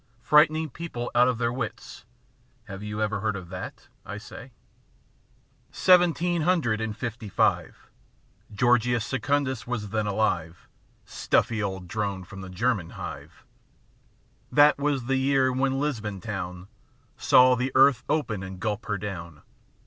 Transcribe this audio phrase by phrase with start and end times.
[0.23, 2.05] Frightening the people out of their wits
[2.65, 4.51] â Have you ever heard of that, I say?
[5.71, 7.77] Seventeen hundred and fifty five,
[8.51, 10.67] Oeorgius Secundus was then alive
[11.05, 13.43] â Stufify old drone from the German hive.
[14.51, 16.67] That was the year when Lisbon town
[17.15, 19.43] Saw the earth open and gulp her down.